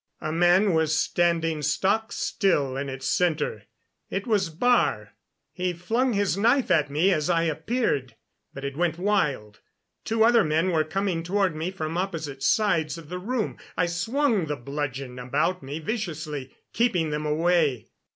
A 0.19 0.31
man 0.31 0.73
was 0.73 0.97
standing 0.97 1.61
stock 1.61 2.11
still 2.11 2.75
in 2.75 2.89
its 2.89 3.05
center. 3.07 3.65
It 4.09 4.25
was 4.25 4.49
Baar. 4.49 5.09
He 5.51 5.73
flung 5.73 6.13
his 6.13 6.35
knife 6.39 6.71
at 6.71 6.89
me 6.89 7.13
as 7.13 7.29
I 7.29 7.43
appeared, 7.43 8.15
but 8.51 8.65
it 8.65 8.75
went 8.75 8.97
wild. 8.97 9.59
Two 10.03 10.23
other 10.23 10.43
men 10.43 10.71
were 10.71 10.83
coming 10.83 11.21
toward 11.21 11.55
me 11.55 11.69
from 11.69 11.99
opposite 11.99 12.41
sides 12.41 12.97
of 12.97 13.09
the 13.09 13.19
room. 13.19 13.59
I 13.77 13.85
swung 13.85 14.47
the 14.47 14.55
bludgeon 14.57 15.19
about 15.19 15.61
me 15.61 15.77
viciously, 15.77 16.51
keeping 16.73 17.11
them 17.11 17.27
away. 17.27 17.91